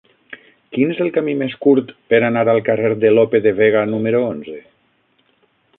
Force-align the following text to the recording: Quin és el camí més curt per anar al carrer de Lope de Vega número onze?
Quin 0.75 0.93
és 0.93 1.01
el 1.05 1.11
camí 1.17 1.35
més 1.41 1.53
curt 1.65 1.91
per 2.13 2.23
anar 2.29 2.45
al 2.55 2.63
carrer 2.71 2.91
de 3.05 3.13
Lope 3.19 3.45
de 3.49 3.53
Vega 3.61 3.87
número 3.95 4.25
onze? 4.31 4.57